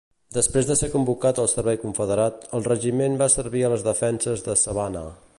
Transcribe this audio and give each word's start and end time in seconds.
Després 0.35 0.69
de 0.69 0.75
ser 0.79 0.87
convocat 0.93 1.41
al 1.43 1.49
servei 1.51 1.77
confederat, 1.83 2.47
el 2.59 2.65
regiment 2.71 3.19
va 3.23 3.31
servir 3.35 3.61
a 3.69 3.73
les 3.75 3.83
defenses 3.89 4.45
de 4.49 4.57
Savannah. 4.63 5.05